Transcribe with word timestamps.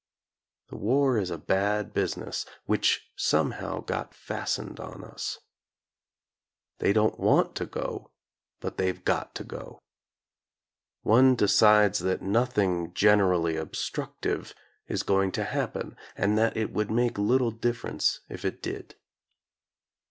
The 0.69 0.77
war 0.77 1.19
is 1.19 1.29
a 1.29 1.37
bad 1.37 1.93
business, 1.93 2.43
which 2.65 3.11
somehow 3.15 3.81
got 3.81 4.15
fastened 4.15 4.79
on 4.79 5.03
us. 5.03 5.37
They 6.79 6.91
don't 6.91 7.19
want 7.19 7.53
to 7.57 7.67
go, 7.67 8.09
but 8.61 8.77
they've 8.77 9.05
got 9.05 9.35
to 9.35 9.43
go. 9.43 9.77
One 11.03 11.35
decides 11.35 11.99
that 11.99 12.23
nothing 12.23 12.95
gen 12.95 13.19
erally 13.19 13.61
obstructive 13.61 14.55
is 14.87 15.03
going 15.03 15.33
to 15.33 15.43
happen 15.43 15.95
and 16.17 16.35
that 16.35 16.57
it 16.57 16.73
would 16.73 16.89
make 16.89 17.19
little 17.19 17.51
difference 17.51 18.21
if 18.27 18.43
it 18.43 18.63
did. 18.63 18.95